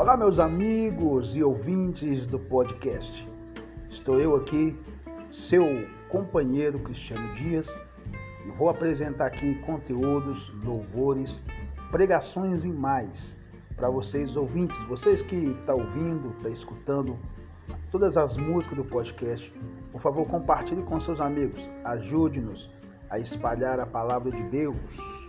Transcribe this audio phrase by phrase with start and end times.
[0.00, 3.28] Olá, meus amigos e ouvintes do podcast.
[3.90, 4.74] Estou eu aqui,
[5.30, 7.68] seu companheiro Cristiano Dias,
[8.46, 11.38] e vou apresentar aqui conteúdos, louvores,
[11.90, 13.36] pregações e mais
[13.76, 17.18] para vocês ouvintes, vocês que estão tá ouvindo, estão tá escutando
[17.90, 19.52] todas as músicas do podcast.
[19.92, 21.68] Por favor, compartilhe com seus amigos.
[21.84, 22.70] Ajude-nos
[23.10, 25.19] a espalhar a palavra de Deus.